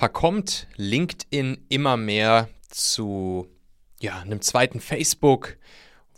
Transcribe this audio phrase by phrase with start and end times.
[0.00, 3.46] verkommt LinkedIn immer mehr zu
[4.00, 5.58] ja, einem zweiten Facebook,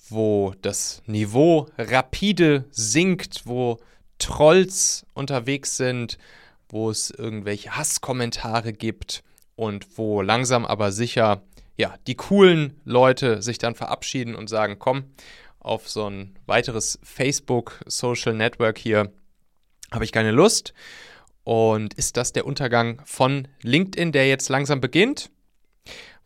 [0.09, 3.81] wo das Niveau rapide sinkt, wo
[4.19, 6.17] Trolls unterwegs sind,
[6.69, 9.25] wo es irgendwelche Hasskommentare gibt
[9.57, 11.43] und wo langsam aber sicher
[11.77, 15.07] ja, die coolen Leute sich dann verabschieden und sagen, komm,
[15.59, 19.11] auf so ein weiteres Facebook Social Network hier
[19.91, 20.73] habe ich keine Lust.
[21.45, 25.31] Und ist das der Untergang von LinkedIn, der jetzt langsam beginnt?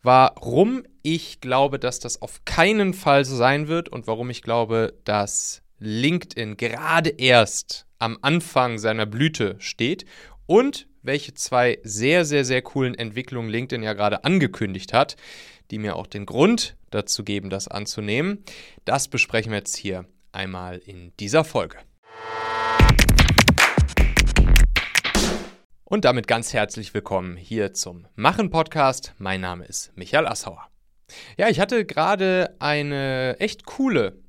[0.03, 4.93] Warum ich glaube, dass das auf keinen Fall so sein wird und warum ich glaube,
[5.03, 10.05] dass LinkedIn gerade erst am Anfang seiner Blüte steht
[10.45, 15.15] und welche zwei sehr, sehr, sehr coolen Entwicklungen LinkedIn ja gerade angekündigt hat,
[15.71, 18.43] die mir auch den Grund dazu geben, das anzunehmen.
[18.85, 21.77] Das besprechen wir jetzt hier einmal in dieser Folge.
[25.89, 29.13] Und damit ganz herzlich willkommen hier zum Machen Podcast.
[29.19, 30.67] Mein Name ist Michael Assauer.
[31.37, 34.19] Ja, ich hatte gerade eine echt coole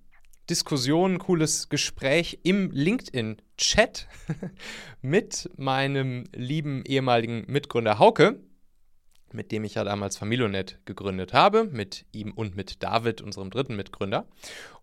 [0.48, 4.06] Diskussion, cooles Gespräch im LinkedIn-Chat
[5.02, 8.38] mit meinem lieben ehemaligen Mitgründer Hauke,
[9.32, 13.74] mit dem ich ja damals Familionet gegründet habe, mit ihm und mit David, unserem dritten
[13.74, 14.28] Mitgründer.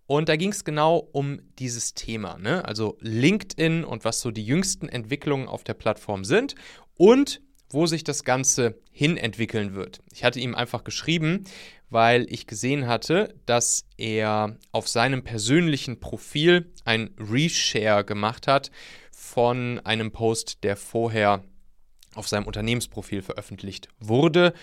[0.07, 2.63] Und da ging es genau um dieses Thema, ne?
[2.65, 6.55] also LinkedIn und was so die jüngsten Entwicklungen auf der Plattform sind
[6.95, 10.01] und wo sich das Ganze hin entwickeln wird.
[10.13, 11.45] Ich hatte ihm einfach geschrieben,
[11.89, 18.71] weil ich gesehen hatte, dass er auf seinem persönlichen Profil ein Reshare gemacht hat
[19.11, 21.43] von einem Post, der vorher
[22.13, 24.53] auf seinem Unternehmensprofil veröffentlicht wurde.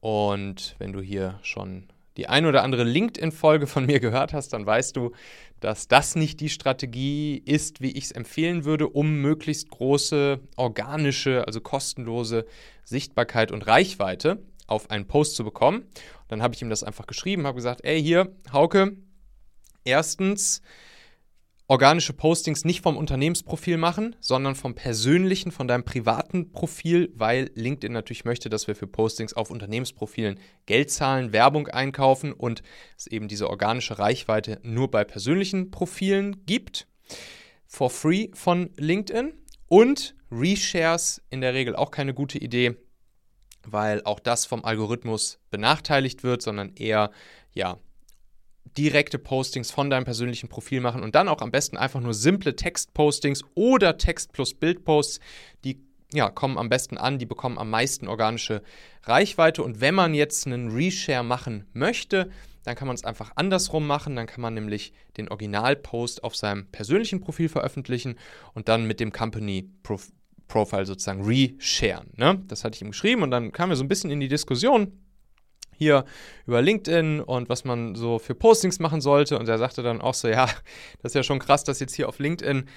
[0.00, 4.66] Und wenn du hier schon die ein oder andere LinkedIn-Folge von mir gehört hast, dann
[4.66, 5.12] weißt du,
[5.60, 11.46] dass das nicht die Strategie ist, wie ich es empfehlen würde, um möglichst große organische,
[11.46, 12.46] also kostenlose
[12.84, 15.84] Sichtbarkeit und Reichweite auf einen Post zu bekommen.
[16.28, 18.96] dann habe ich ihm das einfach geschrieben, habe gesagt, ey hier, Hauke,
[19.84, 20.62] erstens,
[21.68, 27.92] organische Postings nicht vom Unternehmensprofil machen, sondern vom persönlichen, von deinem privaten Profil, weil LinkedIn
[27.92, 32.62] natürlich möchte, dass wir für Postings auf Unternehmensprofilen Geld zahlen, Werbung einkaufen und
[32.96, 36.86] es eben diese organische Reichweite nur bei persönlichen Profilen gibt.
[37.66, 39.32] For free von LinkedIn
[39.68, 42.76] und Reshares in der Regel auch keine gute Idee,
[43.64, 47.10] weil auch das vom Algorithmus benachteiligt wird, sondern eher
[47.54, 47.78] ja
[48.76, 52.56] direkte Postings von deinem persönlichen Profil machen und dann auch am besten einfach nur simple
[52.56, 55.20] Textpostings oder Text plus Bildposts,
[55.64, 55.80] die
[56.14, 58.62] ja, kommen am besten an, die bekommen am meisten organische
[59.04, 62.30] Reichweite und wenn man jetzt einen Reshare machen möchte,
[62.64, 66.66] dann kann man es einfach andersrum machen, dann kann man nämlich den Originalpost auf seinem
[66.68, 68.16] persönlichen Profil veröffentlichen
[68.54, 69.68] und dann mit dem Company
[70.48, 72.10] Profile sozusagen resharen.
[72.16, 72.40] Ne?
[72.46, 74.92] Das hatte ich ihm geschrieben und dann kamen wir so ein bisschen in die Diskussion,
[75.82, 76.04] hier
[76.46, 79.38] über LinkedIn und was man so für Postings machen sollte.
[79.38, 80.46] Und er sagte dann auch so, ja,
[81.02, 82.68] das ist ja schon krass, dass jetzt hier auf LinkedIn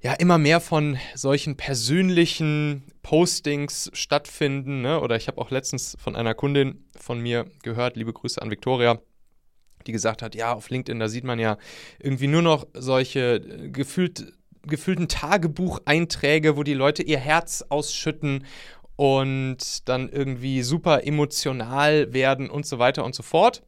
[0.00, 4.82] ja immer mehr von solchen persönlichen Postings stattfinden.
[4.82, 5.00] Ne?
[5.00, 9.00] Oder ich habe auch letztens von einer Kundin von mir gehört, liebe Grüße an Victoria,
[9.86, 11.56] die gesagt hat, ja, auf LinkedIn, da sieht man ja
[11.98, 14.32] irgendwie nur noch solche äh, gefühlt
[14.66, 18.44] gefühlten Tagebucheinträge, wo die Leute ihr Herz ausschütten
[18.98, 23.62] und dann irgendwie super emotional werden und so weiter und so fort.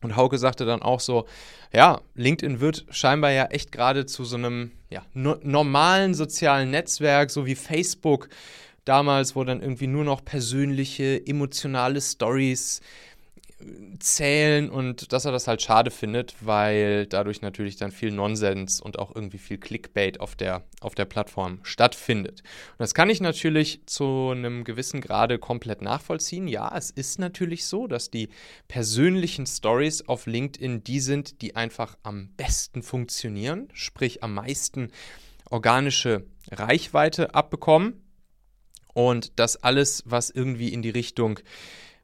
[0.00, 1.26] Und Hauke sagte dann auch so,
[1.72, 7.32] ja, LinkedIn wird scheinbar ja echt gerade zu so einem ja, no normalen sozialen Netzwerk,
[7.32, 8.28] so wie Facebook
[8.84, 12.80] damals, wo dann irgendwie nur noch persönliche, emotionale Stories
[13.98, 18.98] zählen und dass er das halt schade findet, weil dadurch natürlich dann viel Nonsens und
[18.98, 22.42] auch irgendwie viel Clickbait auf der, auf der Plattform stattfindet.
[22.72, 26.48] Und das kann ich natürlich zu einem gewissen Grade komplett nachvollziehen.
[26.48, 28.28] Ja, es ist natürlich so, dass die
[28.68, 34.90] persönlichen Stories auf LinkedIn die sind, die einfach am besten funktionieren, sprich am meisten
[35.50, 38.02] organische Reichweite abbekommen.
[38.94, 41.38] Und das alles, was irgendwie in die Richtung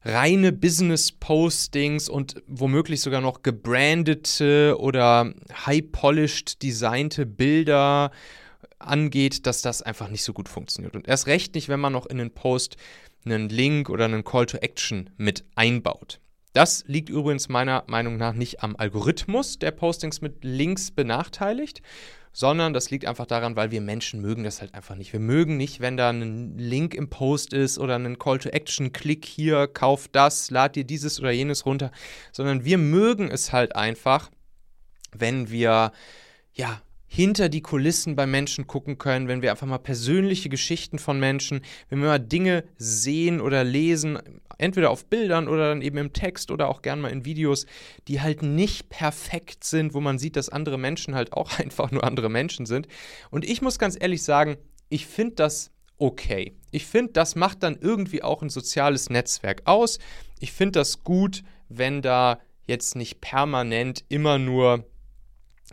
[0.04, 5.34] reine Business-Postings und womöglich sogar noch gebrandete oder
[5.66, 8.10] high-polished designte Bilder
[8.78, 10.94] angeht, dass das einfach nicht so gut funktioniert.
[10.94, 12.76] Und erst recht nicht, wenn man noch in den Post
[13.24, 16.20] einen Link oder einen Call to Action mit einbaut.
[16.58, 21.82] Das liegt übrigens meiner Meinung nach nicht am Algorithmus, der Postings mit Links benachteiligt,
[22.32, 25.12] sondern das liegt einfach daran, weil wir Menschen mögen das halt einfach nicht.
[25.12, 28.92] Wir mögen nicht, wenn da ein Link im Post ist oder ein Call to Action,
[28.92, 31.92] klick hier, kauf das, lad dir dieses oder jenes runter,
[32.32, 34.28] sondern wir mögen es halt einfach,
[35.12, 35.92] wenn wir
[36.54, 41.18] ja hinter die Kulissen bei Menschen gucken können, wenn wir einfach mal persönliche Geschichten von
[41.18, 44.18] Menschen, wenn wir mal Dinge sehen oder lesen,
[44.58, 47.64] entweder auf Bildern oder dann eben im Text oder auch gern mal in Videos,
[48.08, 52.04] die halt nicht perfekt sind, wo man sieht, dass andere Menschen halt auch einfach nur
[52.04, 52.86] andere Menschen sind.
[53.30, 54.58] Und ich muss ganz ehrlich sagen,
[54.90, 56.54] ich finde das okay.
[56.70, 59.98] Ich finde, das macht dann irgendwie auch ein soziales Netzwerk aus.
[60.38, 64.84] Ich finde das gut, wenn da jetzt nicht permanent immer nur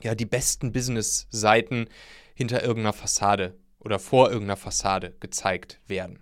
[0.01, 1.87] ja, die besten Business-Seiten
[2.33, 6.19] hinter irgendeiner Fassade oder vor irgendeiner Fassade gezeigt werden.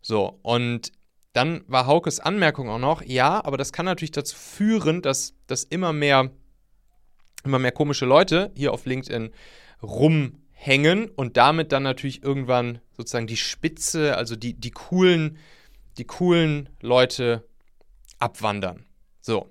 [0.00, 0.92] So, und
[1.32, 5.64] dann war Haukes Anmerkung auch noch, ja, aber das kann natürlich dazu führen, dass, dass
[5.64, 6.30] immer mehr,
[7.44, 9.30] immer mehr komische Leute hier auf LinkedIn
[9.82, 15.38] rumhängen und damit dann natürlich irgendwann sozusagen die Spitze, also die, die coolen,
[15.98, 17.46] die coolen Leute
[18.18, 18.84] abwandern.
[19.20, 19.50] So.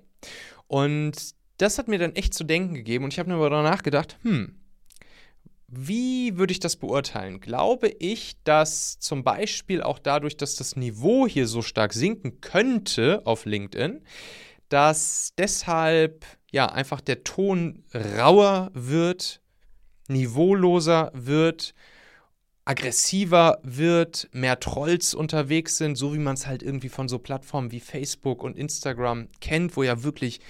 [0.66, 3.82] Und das hat mir dann echt zu denken gegeben und ich habe mir aber danach
[3.82, 4.56] gedacht, hm,
[5.68, 7.40] wie würde ich das beurteilen?
[7.40, 13.22] Glaube ich, dass zum Beispiel auch dadurch, dass das Niveau hier so stark sinken könnte
[13.24, 14.02] auf LinkedIn,
[14.68, 19.40] dass deshalb ja einfach der Ton rauer wird,
[20.08, 21.74] niveauloser wird,
[22.64, 27.70] aggressiver wird, mehr Trolls unterwegs sind, so wie man es halt irgendwie von so Plattformen
[27.70, 30.40] wie Facebook und Instagram kennt, wo ja wirklich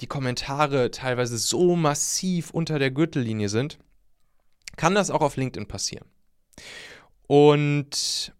[0.00, 3.78] die Kommentare teilweise so massiv unter der Gürtellinie sind,
[4.76, 6.06] kann das auch auf LinkedIn passieren.
[7.26, 8.34] Und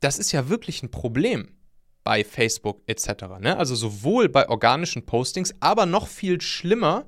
[0.00, 1.54] das ist ja wirklich ein Problem
[2.02, 3.24] bei Facebook etc.
[3.40, 3.56] Ne?
[3.56, 7.06] Also sowohl bei organischen Postings, aber noch viel schlimmer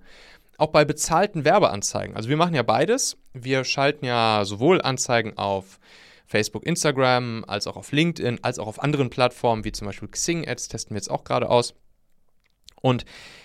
[0.58, 2.16] auch bei bezahlten Werbeanzeigen.
[2.16, 3.18] Also wir machen ja beides.
[3.34, 5.78] Wir schalten ja sowohl Anzeigen auf
[6.26, 10.48] Facebook, Instagram, als auch auf LinkedIn, als auch auf anderen Plattformen wie zum Beispiel Xing
[10.48, 11.74] Ads, testen wir jetzt auch gerade aus.
[12.80, 13.04] Und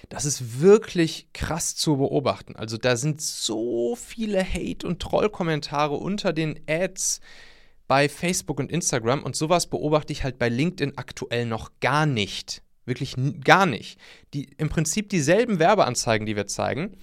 [0.09, 2.55] das ist wirklich krass zu beobachten.
[2.55, 7.21] Also da sind so viele Hate- und Trollkommentare unter den Ads
[7.87, 12.61] bei Facebook und Instagram und sowas beobachte ich halt bei LinkedIn aktuell noch gar nicht.
[12.85, 13.99] Wirklich gar nicht.
[14.33, 16.97] Die, Im Prinzip dieselben Werbeanzeigen, die wir zeigen,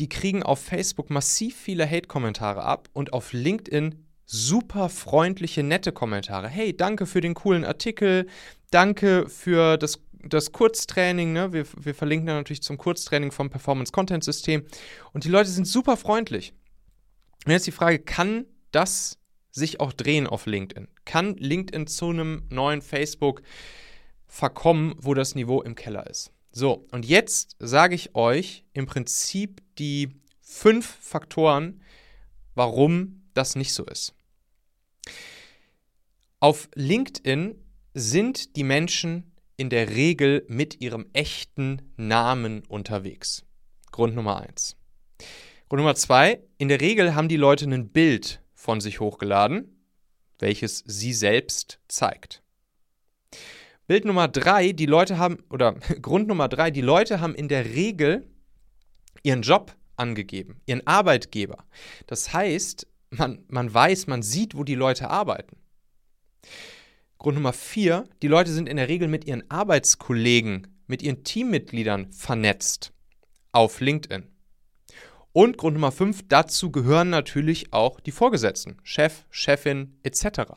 [0.00, 6.48] die kriegen auf Facebook massiv viele Hate-Kommentare ab und auf LinkedIn super freundliche, nette Kommentare.
[6.48, 8.26] Hey, danke für den coolen Artikel,
[8.70, 11.52] danke für das das Kurztraining, ne?
[11.52, 14.64] wir, wir verlinken da natürlich zum Kurztraining vom Performance Content System.
[15.12, 16.52] Und die Leute sind super freundlich.
[17.44, 19.18] Und jetzt die Frage, kann das
[19.50, 20.88] sich auch drehen auf LinkedIn?
[21.04, 23.42] Kann LinkedIn zu einem neuen Facebook
[24.26, 26.32] verkommen, wo das Niveau im Keller ist?
[26.52, 31.82] So, und jetzt sage ich euch im Prinzip die fünf Faktoren,
[32.54, 34.14] warum das nicht so ist.
[36.40, 37.54] Auf LinkedIn
[37.94, 39.31] sind die Menschen
[39.62, 43.44] in der Regel mit ihrem echten Namen unterwegs.
[43.92, 44.74] Grund Nummer eins.
[45.68, 49.86] Grund Nummer zwei, in der Regel haben die Leute ein Bild von sich hochgeladen,
[50.40, 52.42] welches sie selbst zeigt.
[53.86, 57.64] Bild Nummer drei, die Leute haben, oder Grund Nummer drei, die Leute haben in der
[57.66, 58.28] Regel
[59.22, 61.64] ihren Job angegeben, ihren Arbeitgeber.
[62.08, 65.56] Das heißt, man, man weiß, man sieht, wo die Leute arbeiten.
[67.22, 72.10] Grund Nummer vier, die Leute sind in der Regel mit ihren Arbeitskollegen, mit ihren Teammitgliedern
[72.10, 72.92] vernetzt
[73.52, 74.24] auf LinkedIn.
[75.30, 80.54] Und Grund Nummer fünf, dazu gehören natürlich auch die Vorgesetzten, Chef, Chefin etc.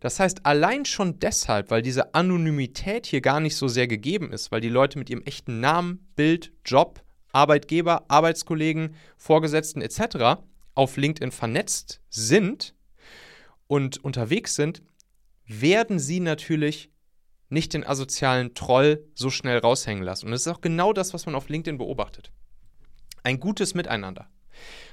[0.00, 4.50] Das heißt, allein schon deshalb, weil diese Anonymität hier gar nicht so sehr gegeben ist,
[4.50, 7.02] weil die Leute mit ihrem echten Namen, Bild, Job,
[7.32, 10.40] Arbeitgeber, Arbeitskollegen, Vorgesetzten etc.
[10.74, 12.74] auf LinkedIn vernetzt sind
[13.66, 14.80] und unterwegs sind,
[15.48, 16.90] werden sie natürlich
[17.48, 20.26] nicht den asozialen Troll so schnell raushängen lassen.
[20.26, 22.30] Und das ist auch genau das, was man auf LinkedIn beobachtet.
[23.22, 24.28] Ein gutes Miteinander.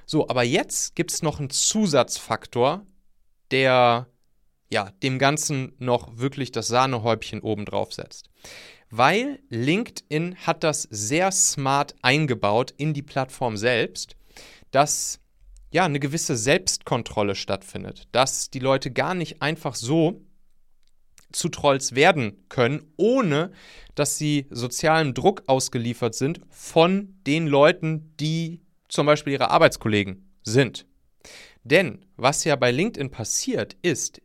[0.05, 2.85] So, aber jetzt gibt es noch einen Zusatzfaktor,
[3.51, 4.07] der
[4.71, 8.29] ja dem Ganzen noch wirklich das Sahnehäubchen oben drauf setzt.
[8.89, 14.15] Weil LinkedIn hat das sehr smart eingebaut in die Plattform selbst,
[14.71, 15.19] dass
[15.71, 20.24] ja eine gewisse Selbstkontrolle stattfindet, dass die Leute gar nicht einfach so
[21.35, 23.51] zu Trolls werden können, ohne
[23.93, 30.85] dass sie sozialem Druck ausgeliefert sind von den Leuten, die zum Beispiel ihre Arbeitskollegen sind.
[31.63, 34.21] Denn was ja bei LinkedIn passiert, ist,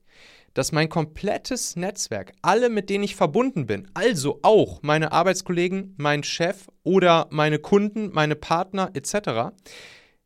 [0.54, 6.22] dass mein komplettes Netzwerk, alle mit denen ich verbunden bin, also auch meine Arbeitskollegen, mein
[6.22, 9.54] Chef oder meine Kunden, meine Partner etc.,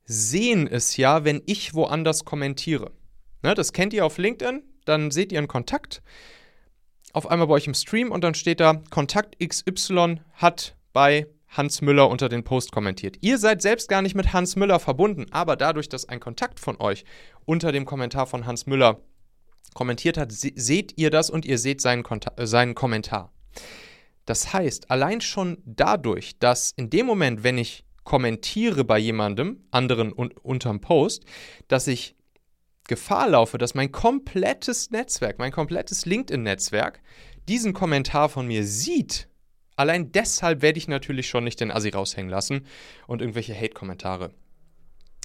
[0.07, 2.91] sehen es ja, wenn ich woanders kommentiere.
[3.43, 6.03] Ne, das kennt ihr auf LinkedIn, dann seht ihr einen Kontakt
[7.15, 11.81] auf einmal bei euch im Stream und dann steht da, Kontakt XY hat bei Hans
[11.81, 13.17] Müller unter den Post kommentiert.
[13.21, 16.81] Ihr seid selbst gar nicht mit Hans Müller verbunden, aber dadurch, dass ein Kontakt von
[16.81, 17.05] euch
[17.45, 19.01] unter dem Kommentar von Hans Müller
[19.75, 22.05] kommentiert hat, se seht ihr das und ihr seht seinen,
[22.37, 23.33] äh, seinen Kommentar.
[24.27, 30.13] Das heißt, allein schon dadurch, dass in dem Moment, wenn ich kommentiere bei jemandem, anderen
[30.13, 31.25] un unterm Post,
[31.69, 32.17] dass ich
[32.87, 37.01] Gefahr laufe, dass mein komplettes Netzwerk, mein komplettes LinkedIn-Netzwerk
[37.49, 39.29] diesen Kommentar von mir sieht.
[39.77, 42.67] Allein deshalb werde ich natürlich schon nicht den Assi raushängen lassen
[43.07, 44.31] und irgendwelche Hate-Kommentare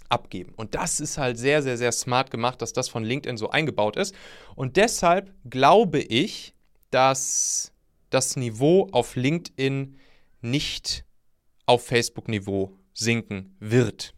[0.09, 0.53] abgeben.
[0.55, 3.95] Und das ist halt sehr, sehr, sehr smart gemacht, dass das von LinkedIn so eingebaut
[3.95, 4.15] ist.
[4.55, 6.55] Und deshalb glaube ich,
[6.89, 7.71] dass
[8.09, 9.97] das Niveau auf LinkedIn
[10.41, 11.05] nicht
[11.65, 14.15] auf Facebook-Niveau sinken wird.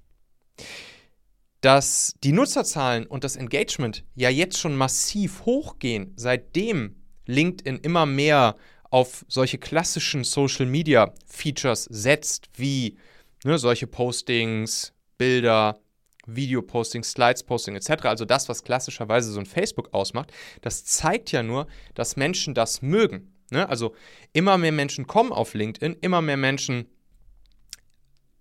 [1.61, 6.95] Dass die Nutzerzahlen und das Engagement ja jetzt schon massiv hochgehen, seitdem
[7.27, 8.55] LinkedIn immer mehr
[8.89, 12.97] auf solche klassischen Social-Media-Features setzt, wie
[13.43, 15.79] ne, solche Postings, Bilder,
[16.25, 21.67] Videoposting, Slides-Posting etc., also das, was klassischerweise so ein Facebook ausmacht, das zeigt ja nur,
[21.93, 23.33] dass Menschen das mögen.
[23.51, 23.67] Ne?
[23.69, 23.95] Also
[24.33, 26.87] immer mehr Menschen kommen auf LinkedIn, immer mehr Menschen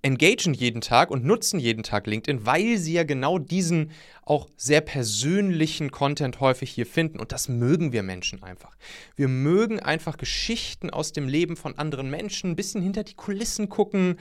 [0.03, 3.91] engagen jeden Tag und nutzen jeden Tag LinkedIn, weil sie ja genau diesen
[4.23, 7.21] auch sehr persönlichen Content häufig hier finden.
[7.21, 8.77] Und das mögen wir Menschen einfach.
[9.17, 13.69] Wir mögen einfach Geschichten aus dem Leben von anderen Menschen, ein bisschen hinter die Kulissen
[13.69, 14.17] gucken.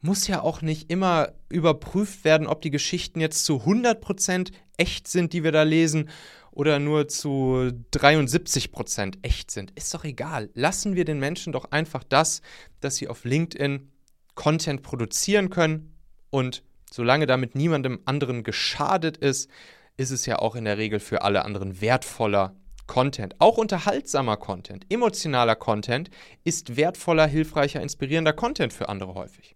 [0.00, 5.32] Muss ja auch nicht immer überprüft werden, ob die Geschichten jetzt zu 100% echt sind,
[5.32, 6.08] die wir da lesen,
[6.52, 9.70] oder nur zu 73% echt sind.
[9.76, 10.50] Ist doch egal.
[10.54, 12.42] Lassen wir den Menschen doch einfach das,
[12.80, 13.88] dass sie auf LinkedIn
[14.34, 15.96] Content produzieren können
[16.30, 19.50] und solange damit niemandem anderen geschadet ist,
[19.96, 22.56] ist es ja auch in der Regel für alle anderen wertvoller
[22.86, 23.36] Content.
[23.38, 26.10] Auch unterhaltsamer Content, emotionaler Content
[26.42, 29.54] ist wertvoller, hilfreicher, inspirierender Content für andere häufig.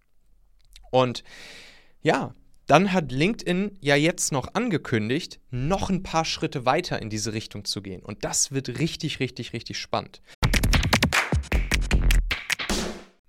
[0.91, 1.23] Und
[2.01, 2.33] ja,
[2.67, 7.65] dann hat LinkedIn ja jetzt noch angekündigt, noch ein paar Schritte weiter in diese Richtung
[7.65, 8.01] zu gehen.
[8.01, 10.21] Und das wird richtig, richtig, richtig spannend.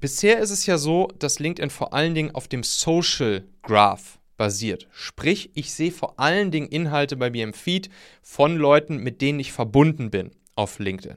[0.00, 4.86] Bisher ist es ja so, dass LinkedIn vor allen Dingen auf dem Social Graph basiert.
[4.92, 7.90] Sprich, ich sehe vor allen Dingen Inhalte bei mir im Feed
[8.22, 11.16] von Leuten, mit denen ich verbunden bin auf LinkedIn.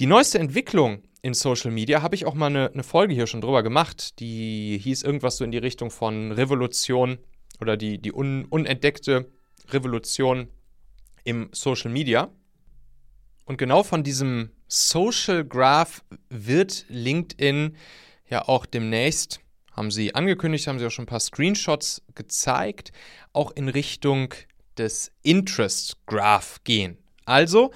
[0.00, 3.40] Die neueste Entwicklung in Social Media habe ich auch mal eine, eine, Folge hier schon
[3.40, 4.18] drüber gemacht.
[4.18, 7.18] Die hieß irgendwas so in die Richtung von Revolution
[7.60, 9.30] oder die, die un, unentdeckte
[9.68, 10.48] Revolution
[11.22, 12.32] im Social Media.
[13.44, 17.76] Und genau von diesem Social Graph wird LinkedIn
[18.28, 19.40] ja auch demnächst,
[19.72, 22.92] haben sie angekündigt, haben sie auch schon ein paar Screenshots gezeigt,
[23.32, 24.34] auch in Richtung
[24.76, 26.98] des Interest Graph gehen.
[27.24, 27.72] Also,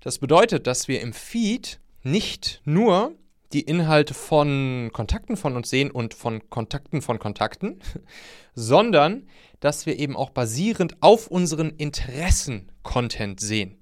[0.00, 3.16] das bedeutet, dass wir im Feed nicht nur
[3.52, 7.80] die Inhalte von Kontakten von uns sehen und von Kontakten von Kontakten,
[8.54, 9.28] sondern
[9.60, 13.78] dass wir eben auch basierend auf unseren Interessen Content sehen.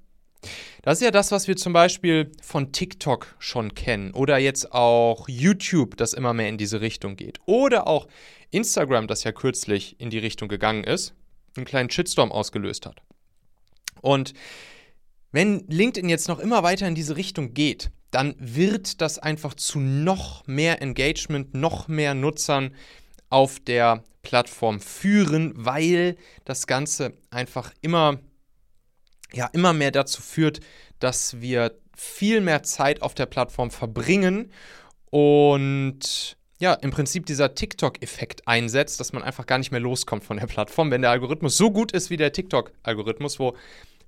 [0.82, 5.28] Das ist ja das, was wir zum Beispiel von TikTok schon kennen oder jetzt auch
[5.28, 7.38] YouTube, das immer mehr in diese Richtung geht.
[7.46, 8.06] Oder auch
[8.50, 11.14] Instagram, das ja kürzlich in die Richtung gegangen ist,
[11.56, 13.02] einen kleinen Shitstorm ausgelöst hat.
[14.00, 14.34] Und
[15.32, 19.80] wenn LinkedIn jetzt noch immer weiter in diese Richtung geht, dann wird das einfach zu
[19.80, 22.72] noch mehr Engagement, noch mehr Nutzern
[23.28, 28.20] auf der Plattform führen, weil das Ganze einfach immer
[29.34, 30.60] ja immer mehr dazu führt,
[30.98, 34.50] dass wir viel mehr Zeit auf der Plattform verbringen
[35.10, 40.38] und ja, im Prinzip dieser TikTok-Effekt einsetzt, dass man einfach gar nicht mehr loskommt von
[40.38, 43.54] der Plattform, wenn der Algorithmus so gut ist wie der TikTok-Algorithmus, wo,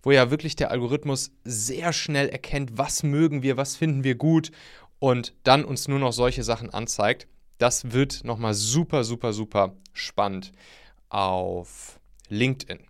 [0.03, 4.53] wo ja wirklich der Algorithmus sehr schnell erkennt, was mögen wir, was finden wir gut
[4.99, 7.27] und dann uns nur noch solche Sachen anzeigt.
[7.59, 10.53] Das wird nochmal super, super, super spannend.
[11.09, 12.81] auf LinkedIn.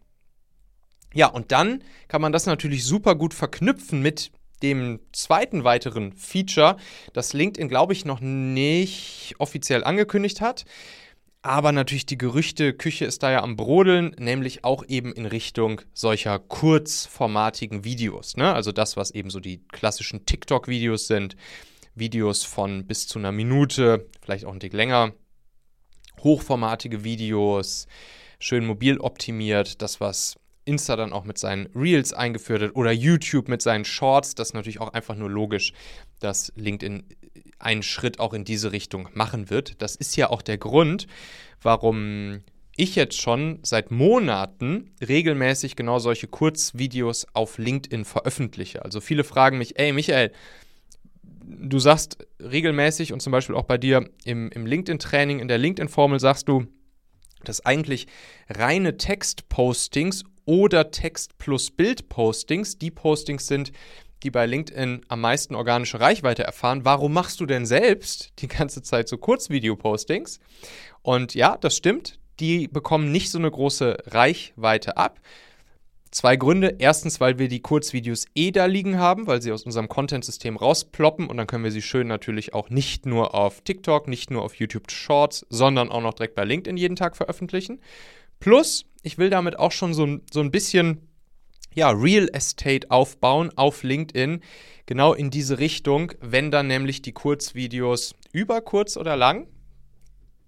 [1.17, 4.33] Ja, und dann kann man das natürlich super gut verknüpfen mit
[4.63, 6.77] dem zweiten weiteren Feature,
[7.15, 10.67] das LinkedIn, glaube ich, noch nicht offiziell angekündigt hat.
[11.41, 16.39] Aber natürlich die Gerüchteküche ist da ja am Brodeln, nämlich auch eben in Richtung solcher
[16.39, 18.37] kurzformatigen Videos.
[18.37, 18.53] Ne?
[18.53, 21.35] Also das, was eben so die klassischen TikTok-Videos sind.
[21.95, 25.15] Videos von bis zu einer Minute, vielleicht auch ein Tick länger.
[26.23, 27.87] Hochformatige Videos,
[28.39, 29.81] schön mobil optimiert.
[29.81, 34.35] Das, was Insta dann auch mit seinen Reels eingeführt hat oder YouTube mit seinen Shorts.
[34.35, 35.73] Das ist natürlich auch einfach nur logisch,
[36.21, 37.05] dass LinkedIn
[37.59, 39.81] einen Schritt auch in diese Richtung machen wird.
[39.81, 41.07] Das ist ja auch der Grund,
[41.63, 42.43] warum
[42.77, 48.85] ich jetzt schon seit Monaten regelmäßig genau solche Kurzvideos auf LinkedIn veröffentliche.
[48.85, 50.31] Also viele fragen mich, ey Michael,
[51.23, 56.21] du sagst regelmäßig und zum Beispiel auch bei dir im, im LinkedIn-Training, in der LinkedIn-Formel
[56.21, 56.67] sagst du,
[57.45, 58.07] dass eigentlich
[58.49, 63.73] reine Text-Postings oder Text plus Bild-Postings die Postings sind,
[64.23, 66.85] die bei LinkedIn am meisten organische Reichweite erfahren.
[66.85, 70.41] Warum machst du denn selbst die ganze Zeit so Kurzvideo-Postings?
[71.03, 72.19] Und ja, das stimmt.
[72.41, 75.21] Die bekommen nicht so eine große Reichweite ab.
[76.11, 76.77] Zwei Gründe.
[76.79, 81.29] Erstens, weil wir die Kurzvideos eh da liegen haben, weil sie aus unserem Content-System rausploppen
[81.29, 84.55] und dann können wir sie schön natürlich auch nicht nur auf TikTok, nicht nur auf
[84.55, 87.81] YouTube Shorts, sondern auch noch direkt bei LinkedIn jeden Tag veröffentlichen.
[88.41, 91.09] Plus, ich will damit auch schon so, so ein bisschen
[91.75, 94.41] ja, Real Estate aufbauen auf LinkedIn,
[94.87, 99.47] genau in diese Richtung, wenn dann nämlich die Kurzvideos über kurz oder lang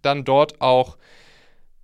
[0.03, 0.99] dann dort auch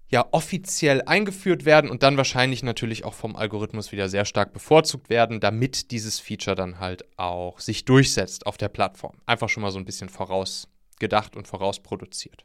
[0.08, 5.10] ja offiziell eingeführt werden und dann wahrscheinlich natürlich auch vom Algorithmus wieder sehr stark bevorzugt
[5.10, 9.16] werden, damit dieses Feature dann halt auch sich durchsetzt auf der Plattform.
[9.26, 12.42] Einfach schon mal so ein bisschen vorausgedacht und vorausproduziert.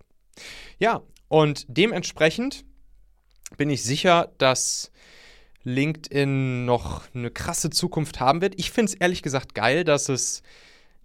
[0.78, 2.66] Ja, und dementsprechend
[3.58, 4.92] bin ich sicher, dass
[5.64, 8.56] LinkedIn noch eine krasse Zukunft haben wird.
[8.58, 10.42] Ich finde es ehrlich gesagt geil, dass es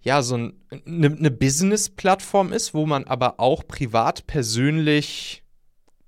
[0.01, 5.43] ja so ein, eine, eine Business-Plattform ist, wo man aber auch privat persönlich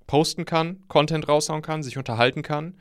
[0.06, 2.78] posten kann, Content raushauen kann, sich unterhalten kann,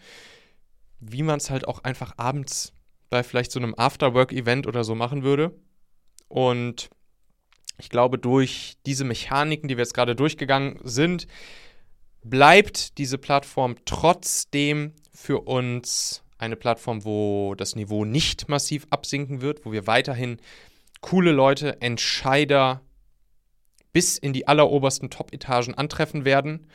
[1.00, 2.74] wie man es halt auch einfach abends
[3.10, 5.54] bei vielleicht so einem Afterwork-Event oder so machen würde.
[6.28, 6.90] Und
[7.78, 11.28] ich glaube, durch diese Mechaniken, die wir jetzt gerade durchgegangen sind,
[12.24, 19.66] bleibt diese Plattform trotzdem für uns eine Plattform, wo das Niveau nicht massiv absinken wird,
[19.66, 20.38] wo wir weiterhin
[21.02, 22.82] coole Leute, Entscheider
[23.94, 26.68] bis in die allerobersten Top-Etagen antreffen werden.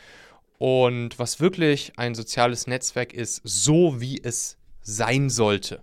[0.59, 5.83] Und was wirklich ein soziales Netzwerk ist, so wie es sein sollte.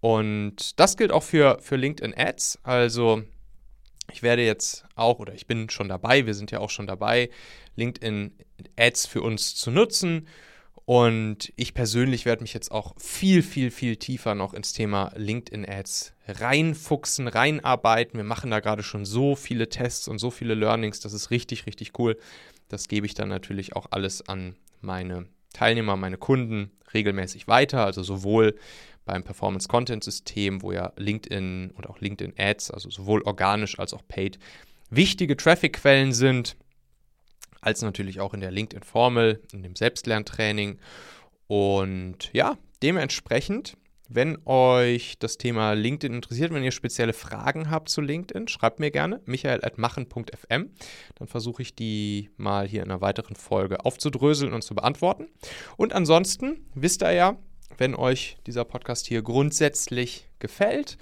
[0.00, 2.58] Und das gilt auch für, für LinkedIn Ads.
[2.62, 3.22] Also
[4.12, 7.30] ich werde jetzt auch, oder ich bin schon dabei, wir sind ja auch schon dabei,
[7.76, 8.32] LinkedIn
[8.76, 10.26] Ads für uns zu nutzen.
[10.84, 15.68] Und ich persönlich werde mich jetzt auch viel, viel, viel tiefer noch ins Thema LinkedIn
[15.68, 18.16] Ads reinfuchsen, reinarbeiten.
[18.16, 21.00] Wir machen da gerade schon so viele Tests und so viele Learnings.
[21.00, 22.16] Das ist richtig, richtig cool.
[22.68, 27.84] Das gebe ich dann natürlich auch alles an meine Teilnehmer, meine Kunden regelmäßig weiter.
[27.84, 28.54] Also sowohl
[29.08, 33.94] beim Performance Content System, wo ja LinkedIn und auch LinkedIn Ads, also sowohl organisch als
[33.94, 34.38] auch paid,
[34.90, 36.56] wichtige Traffic-Quellen sind
[37.60, 40.78] als natürlich auch in der LinkedIn-Formel, in dem Selbstlerntraining.
[41.48, 43.76] Und ja, dementsprechend,
[44.08, 48.90] wenn euch das Thema LinkedIn interessiert, wenn ihr spezielle Fragen habt zu LinkedIn, schreibt mir
[48.90, 50.70] gerne michael.machen.fm.
[51.16, 55.28] Dann versuche ich die mal hier in einer weiteren Folge aufzudröseln und zu beantworten.
[55.76, 57.36] Und ansonsten wisst ihr ja,
[57.76, 60.98] wenn euch dieser Podcast hier grundsätzlich gefällt,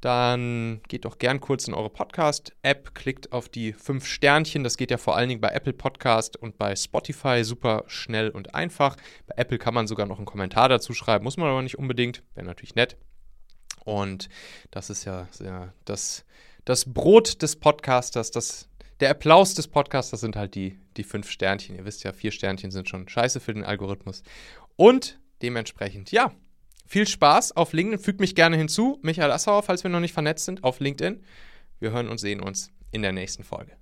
[0.00, 4.64] dann geht doch gern kurz in eure Podcast-App, klickt auf die fünf Sternchen.
[4.64, 8.54] Das geht ja vor allen Dingen bei Apple Podcast und bei Spotify super schnell und
[8.54, 8.96] einfach.
[9.26, 12.22] Bei Apple kann man sogar noch einen Kommentar dazu schreiben, muss man aber nicht unbedingt,
[12.34, 12.96] wäre natürlich nett.
[13.84, 14.28] Und
[14.70, 16.24] das ist ja, ja das,
[16.64, 18.68] das Brot des Podcasters, das,
[19.00, 21.76] der Applaus des Podcasters sind halt die, die fünf Sternchen.
[21.76, 24.22] Ihr wisst ja, vier Sternchen sind schon scheiße für den Algorithmus.
[24.76, 26.32] Und dementsprechend, ja,
[26.86, 28.02] viel Spaß auf LinkedIn.
[28.02, 28.98] Fügt mich gerne hinzu.
[29.02, 31.22] Michael Assauer, falls wir noch nicht vernetzt sind, auf LinkedIn.
[31.78, 33.76] Wir hören und sehen uns in der nächsten Folge.